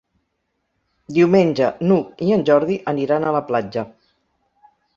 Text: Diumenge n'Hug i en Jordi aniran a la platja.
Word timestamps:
Diumenge 1.17 1.67
n'Hug 1.89 2.25
i 2.29 2.33
en 2.39 2.47
Jordi 2.53 2.79
aniran 2.95 3.27
a 3.33 3.37
la 3.39 3.45
platja. 3.53 3.87